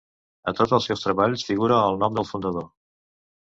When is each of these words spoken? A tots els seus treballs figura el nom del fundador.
A 0.51 0.53
tots 0.59 0.73
els 0.77 0.87
seus 0.91 1.03
treballs 1.03 1.45
figura 1.51 1.79
el 1.91 2.01
nom 2.05 2.19
del 2.19 2.29
fundador. 2.33 2.69